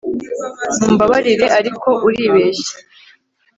Mumbabarire 0.79 1.45
ariko 1.59 1.89
uribeshya 2.07 2.73